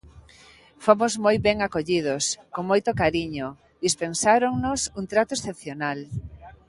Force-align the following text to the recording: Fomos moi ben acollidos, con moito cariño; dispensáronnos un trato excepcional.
Fomos 0.85 1.13
moi 1.23 1.37
ben 1.47 1.57
acollidos, 1.67 2.25
con 2.53 2.63
moito 2.71 2.91
cariño; 3.01 3.47
dispensáronnos 3.85 4.79
un 4.99 5.05
trato 5.11 5.31
excepcional. 5.37 5.99